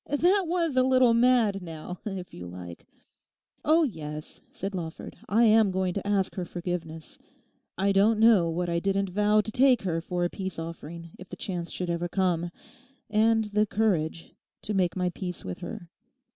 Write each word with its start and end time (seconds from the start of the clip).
That 0.07 0.45
was 0.47 0.75
a 0.75 0.81
little 0.81 1.13
mad, 1.13 1.61
now, 1.61 1.99
if 2.05 2.33
you 2.33 2.47
like!' 2.47 2.87
'Oh 3.63 3.83
yes,' 3.83 4.41
said 4.51 4.73
Lawford, 4.73 5.15
'I 5.29 5.43
am 5.43 5.69
going 5.69 5.93
to 5.93 6.07
ask 6.07 6.33
her 6.33 6.43
forgiveness. 6.43 7.19
I 7.77 7.91
don't 7.91 8.19
know 8.19 8.49
what 8.49 8.67
I 8.67 8.79
didn't 8.79 9.09
vow 9.11 9.41
to 9.41 9.51
take 9.51 9.83
her 9.83 10.01
for 10.01 10.25
a 10.25 10.29
peace 10.31 10.57
offering 10.57 11.11
if 11.19 11.29
the 11.29 11.35
chance 11.35 11.69
should 11.69 11.91
ever 11.91 12.07
come—and 12.07 13.43
the 13.53 13.67
courage—to 13.67 14.73
make 14.73 14.95
my 14.95 15.09
peace 15.09 15.45
with 15.45 15.59
her. 15.59 15.91